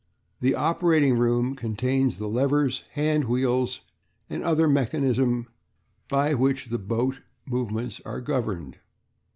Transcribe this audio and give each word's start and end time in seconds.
The 0.39 0.55
"operating" 0.55 1.15
room 1.19 1.53
contains 1.55 2.17
the 2.17 2.25
levers, 2.27 2.81
handwheels, 2.93 3.81
and 4.31 4.41
other 4.43 4.67
mechanism 4.67 5.45
by 6.09 6.33
which 6.33 6.71
the 6.71 6.79
boat's 6.79 7.19
movements 7.45 8.01
are 8.03 8.19
governed. 8.19 8.79